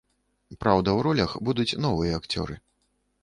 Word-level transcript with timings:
Праўда, 0.63 0.95
у 0.99 1.03
ролях 1.07 1.35
будуць 1.49 1.77
новыя 1.87 2.17
акцёры. 2.21 2.57